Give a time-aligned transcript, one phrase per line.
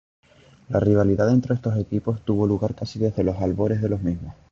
[0.69, 4.33] La rivalidad entre estos equipos, tuvo lugar casi desde los albores de los mismos.